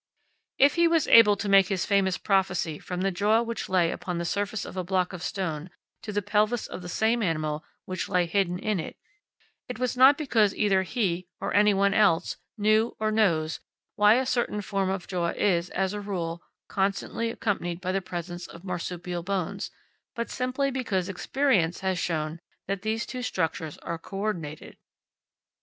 [0.57, 4.17] If he was able to make his famous prophecy from the jaw which lay upon
[4.17, 5.69] the surface of a block of stone
[6.01, 8.97] to the pelvis of the same animal which lay hidden in it,
[9.69, 13.59] it was not because either he, or any one else, knew, or knows,
[13.95, 18.47] why a certain form of jaw is, as a rule, constantly accompanied by the presence
[18.47, 19.69] of marsupial bones,
[20.15, 24.77] but simply because experience has shown that these two structures are co ordinated.